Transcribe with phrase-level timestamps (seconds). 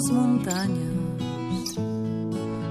[0.00, 1.74] les muntanyes,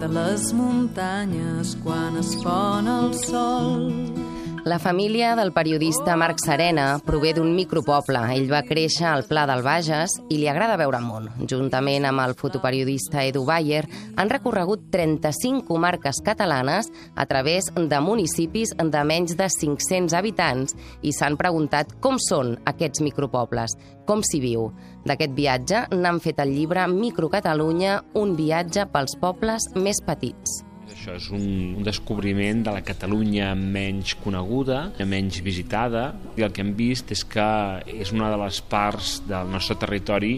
[0.00, 4.21] de les muntanyes quan es pon el sol.
[4.64, 8.20] La família del periodista Marc Serena prové d'un micropoble.
[8.30, 11.26] Ell va créixer al Pla del Bages i li agrada veure món.
[11.50, 13.82] Juntament amb el fotoperiodista Edu Bayer
[14.14, 21.10] han recorregut 35 comarques catalanes a través de municipis de menys de 500 habitants i
[21.10, 23.74] s'han preguntat com són aquests micropobles,
[24.06, 24.70] com s'hi viu.
[25.02, 30.62] D'aquest viatge n'han fet el llibre Microcatalunya, un viatge pels pobles més petits.
[30.90, 31.44] Això és un,
[31.78, 37.22] un descobriment de la Catalunya menys coneguda, menys visitada, i el que hem vist és
[37.28, 37.48] que
[37.86, 40.36] és una de les parts del nostre territori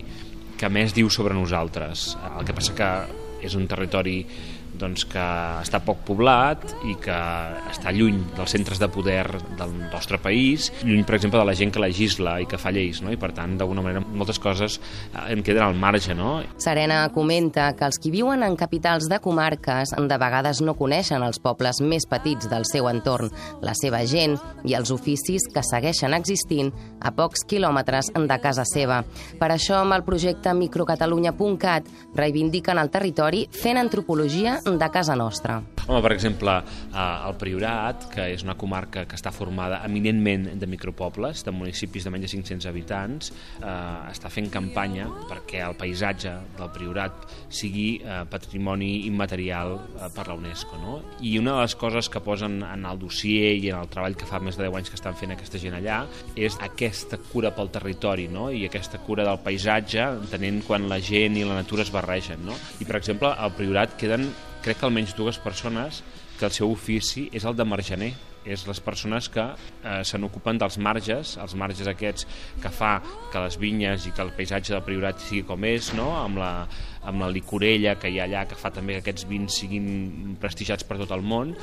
[0.60, 2.12] que més diu sobre nosaltres.
[2.34, 2.90] El que passa que
[3.44, 4.20] és un territori
[4.78, 5.24] doncs, que
[5.62, 7.16] està poc poblat i que
[7.70, 9.24] està lluny dels centres de poder
[9.58, 13.00] del nostre país, lluny, per exemple, de la gent que legisla i que fa lleis,
[13.04, 13.12] no?
[13.14, 16.14] i per tant, d'alguna manera, moltes coses eh, en queden al marge.
[16.14, 16.36] No?
[16.62, 21.40] Serena comenta que els qui viuen en capitals de comarques de vegades no coneixen els
[21.42, 23.32] pobles més petits del seu entorn,
[23.64, 29.02] la seva gent i els oficis que segueixen existint a pocs quilòmetres de casa seva.
[29.38, 35.62] Per això, amb el projecte microcatalunya.cat reivindiquen el territori fent antropologia de casa nostra.
[35.86, 40.66] Home, per exemple, eh, el Priorat, que és una comarca que està formada eminentment de
[40.66, 43.66] micropobles, de municipis de menys de 500 habitants, eh,
[44.08, 50.38] està fent campanya perquè el paisatge del Priorat sigui eh, patrimoni immaterial eh, per la
[50.38, 50.80] UNESCO.
[50.80, 50.96] No?
[51.20, 54.28] I una de les coses que posen en el dossier i en el treball que
[54.30, 56.00] fa més de 10 anys que estan fent aquesta gent allà
[56.34, 58.48] és aquesta cura pel territori no?
[58.48, 62.46] i aquesta cura del paisatge, entenent quan la gent i la natura es barregen.
[62.48, 62.56] No?
[62.80, 64.30] I, per exemple, al Priorat queden
[64.64, 66.00] crec que almenys dues persones
[66.38, 70.58] que el seu ofici és el de margener és les persones que eh, se n'ocupen
[70.60, 72.26] dels marges, els marges aquests
[72.62, 72.98] que fa
[73.32, 76.10] que les vinyes i que el paisatge del Priorat sigui com és, no?
[76.18, 76.52] amb, la,
[77.08, 80.84] amb la licorella que hi ha allà, que fa també que aquests vins siguin prestigiats
[80.86, 81.54] per tot el món.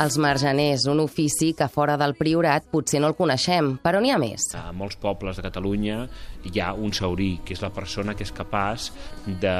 [0.00, 4.20] Els margeners, un ofici que fora del Priorat potser no el coneixem, però n'hi ha
[4.22, 4.52] més.
[4.54, 6.04] A molts pobles de Catalunya
[6.46, 8.92] hi ha un saurí, que és la persona que és capaç
[9.26, 9.58] de,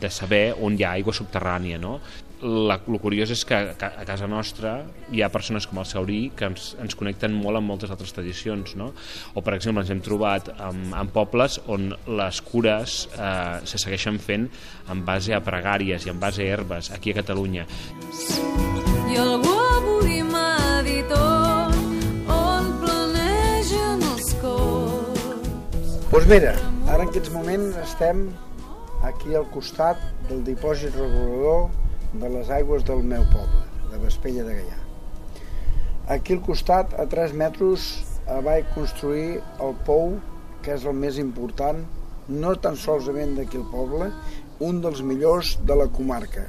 [0.00, 1.98] de saber on hi ha aigua subterrània, no?
[2.42, 4.80] la, el curiós és que a casa nostra
[5.12, 8.76] hi ha persones com el Saurí que ens, ens connecten molt amb moltes altres tradicions
[8.78, 8.90] no?
[9.34, 11.90] o per exemple ens hem trobat en, en pobles on
[12.20, 14.48] les cures eh, se segueixen fent
[14.90, 17.66] en base a pregàries i en base a herbes aquí a Catalunya
[19.10, 21.72] I algú avui m'ha dit on,
[22.30, 25.24] on planegen els cors.
[25.40, 26.54] Doncs pues mira,
[26.86, 28.28] ara en aquests moments estem
[29.06, 31.68] aquí al costat del dipòsit regulador
[32.22, 34.78] de les aigües del meu poble, de Vespella de Gaià.
[36.10, 37.84] Aquí al costat, a 3 metres,
[38.42, 40.16] vaig construir el pou,
[40.64, 41.84] que és el més important,
[42.30, 44.08] no tan solament d'aquí al poble,
[44.66, 46.48] un dels millors de la comarca.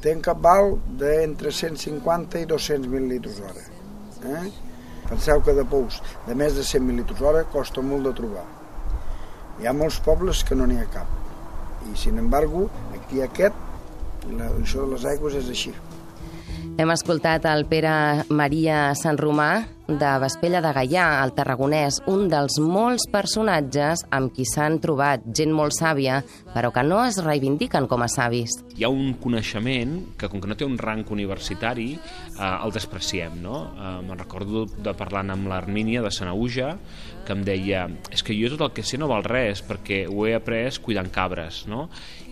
[0.00, 3.66] Té un cabal d'entre 150 i 200 mil litres hora.
[4.32, 4.46] Eh?
[5.10, 8.46] Penseu que de pous de més de 100 mil litres hora costa molt de trobar.
[9.60, 11.12] Hi ha molts pobles que no n'hi ha cap.
[11.84, 13.60] I, sin embargo, aquí aquest
[14.32, 15.76] la, això de les aigües és així.
[16.76, 17.90] Hem escoltat el Pere
[18.28, 24.44] Maria Sant Romà de Vespella de Gaià, al Tarragonès, un dels molts personatges amb qui
[24.44, 26.18] s'han trobat gent molt sàvia,
[26.52, 28.58] però que no es reivindiquen com a savis.
[28.76, 33.38] Hi ha un coneixement que, com que no té un rang universitari, eh, el despreciem.
[33.40, 33.62] No?
[33.72, 36.74] Eh, me'n recordo de parlant amb l'Armínia de Sanauja,
[37.24, 40.28] que em deia és que jo tot el que sé no val res perquè ho
[40.28, 41.64] he après cuidant cabres.
[41.72, 41.86] No?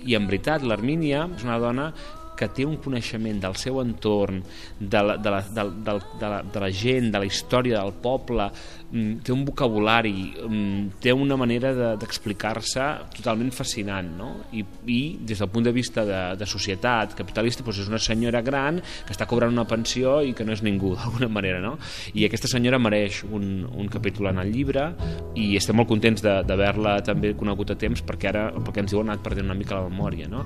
[0.05, 1.88] I en veritat l'Armínia és una dona
[2.37, 4.43] que té un coneixement del seu entorn,
[4.78, 7.95] de la, de la, de, de, de, la, de la gent, de la història del
[8.03, 8.49] poble,
[8.91, 14.31] mm, té un vocabulari, mm, té una manera d'explicar-se de, totalment fascinant, no?
[14.53, 18.43] I, I des del punt de vista de, de societat capitalista, doncs és una senyora
[18.43, 21.76] gran que està cobrant una pensió i que no és ningú, d'alguna manera, no?
[22.14, 24.91] I aquesta senyora mereix un, un capítol en el llibre
[25.38, 29.06] i estem molt contents d'haver-la també conegut a temps perquè ara, perquè ens diu, ha
[29.06, 30.44] anat perdent una mica la memòria, no?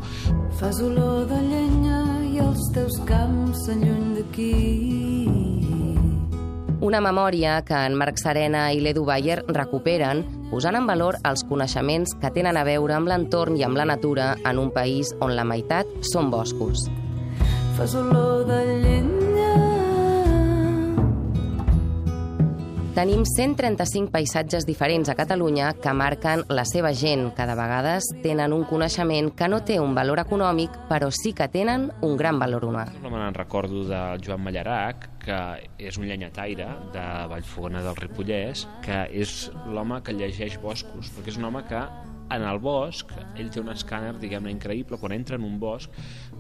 [0.58, 1.77] Fas olor de llenya
[3.68, 4.52] són lluny d'aquí.
[6.88, 12.14] Una memòria que en Marc Serena i l'Edu Bayer recuperen posant en valor els coneixements
[12.22, 15.44] que tenen a veure amb l'entorn i amb la natura en un país on la
[15.44, 16.88] meitat són boscos.
[17.76, 19.17] Fas olor de llenya
[22.98, 28.50] Tenim 135 paisatges diferents a Catalunya que marquen la seva gent, que de vegades tenen
[28.56, 32.66] un coneixement que no té un valor econòmic, però sí que tenen un gran valor
[32.66, 32.88] humà.
[32.98, 35.38] No me'n recordo del Joan Mallarac, que
[35.78, 41.38] és un llenyataire de Vallfogona del Ripollès, que és l'home que llegeix boscos, perquè és
[41.38, 41.86] un home que
[42.34, 45.92] en el bosc, ell té un escàner, diguem-ne, increïble, quan entra en un bosc,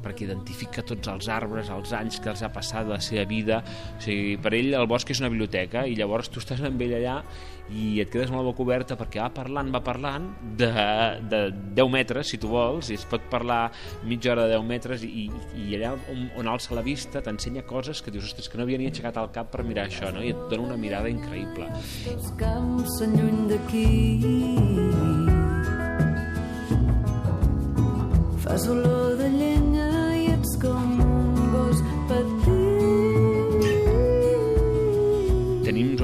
[0.02, 3.62] perquè identifica tots els arbres, els anys que els ha passat de la seva vida.
[3.96, 6.98] O sigui, per ell el bosc és una biblioteca i llavors tu estàs amb ell
[7.00, 7.20] allà
[7.68, 10.70] i et quedes la boca oberta perquè va parlant, va parlant de,
[11.28, 11.40] de
[11.76, 13.60] 10 metres, si tu vols, i es pot parlar
[14.08, 18.00] mitja hora de 10 metres i, i allà on, on alça la vista t'ensenya coses
[18.02, 20.24] que dius, ostres, que no havia ni aixecat el cap per mirar això, no?
[20.24, 21.68] i et dona una mirada increïble.
[22.14, 24.87] Els camps són lluny d'aquí
[28.58, 28.97] Fas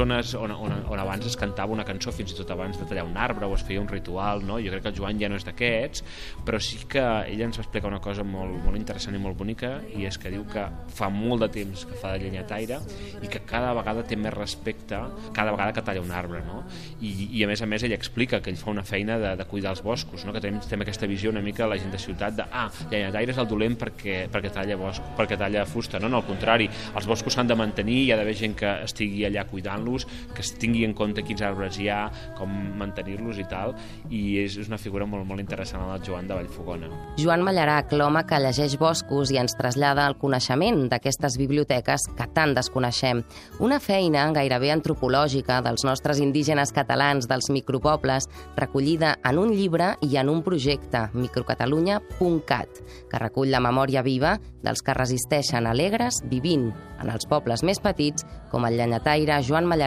[0.05, 3.05] zones on, on, on abans es cantava una cançó fins i tot abans de tallar
[3.09, 4.59] un arbre o es feia un ritual, no?
[4.61, 6.05] jo crec que el Joan ja no és d'aquests,
[6.45, 9.79] però sí que ell ens va explicar una cosa molt, molt interessant i molt bonica
[9.97, 12.81] i és que diu que fa molt de temps que fa de llenyataire
[13.23, 15.01] i que cada vegada té més respecte
[15.37, 16.65] cada vegada que talla un arbre no?
[17.01, 19.49] I, i a més a més ell explica que ell fa una feina de, de
[19.49, 20.35] cuidar els boscos no?
[20.37, 23.41] que tenim, tenim aquesta visió una mica la gent de ciutat de ah, llenyataire és
[23.41, 27.37] el dolent perquè, perquè talla bosc, perquè talla fusta no, no, al contrari, els boscos
[27.37, 29.94] s'han de mantenir hi ha d'haver gent que estigui allà cuidant-los,
[30.35, 32.08] que es tingui en compte quins arbres hi ha,
[32.38, 32.50] com
[32.81, 33.76] mantenir-los i tal,
[34.11, 36.91] i és, una figura molt, molt interessant el Joan de Vallfogona.
[37.20, 42.55] Joan Mallarac, l'home que llegeix boscos i ens trasllada al coneixement d'aquestes biblioteques que tant
[42.56, 43.23] desconeixem.
[43.62, 50.17] Una feina gairebé antropològica dels nostres indígenes catalans dels micropobles, recollida en un llibre i
[50.19, 56.70] en un projecte, microcatalunya.cat, que recull la memòria viva dels que resisteixen alegres vivint
[57.02, 59.84] en els pobles més petits com el llenyataire Joan Mallarac,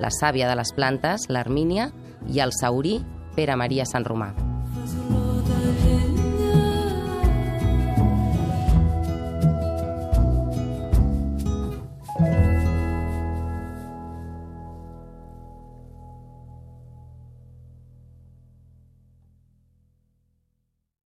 [0.00, 1.90] la sàvia de les plantes, l'Armínia,
[2.28, 2.98] i el saurí
[3.36, 4.43] Pere Maria Sant Romà.